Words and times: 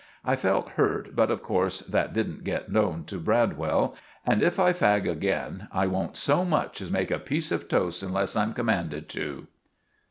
I 0.25 0.35
felt 0.35 0.69
hert, 0.69 1.15
but, 1.15 1.29
of 1.29 1.43
corse, 1.43 1.81
that 1.81 2.11
didn't 2.11 2.43
get 2.43 2.71
known 2.71 3.03
to 3.03 3.19
Bradwell; 3.19 3.93
and 4.25 4.41
if 4.41 4.59
I 4.59 4.73
fag 4.73 5.07
again, 5.07 5.67
I 5.71 5.85
wont 5.85 6.17
so 6.17 6.43
much 6.43 6.81
as 6.81 6.89
make 6.89 7.11
a 7.11 7.19
peece 7.19 7.51
of 7.51 7.67
toste 7.67 8.01
unless 8.01 8.35
I'm 8.35 8.53
commanded 8.55 9.07
to. 9.09 9.45